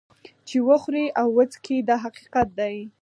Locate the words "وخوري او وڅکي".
0.67-1.77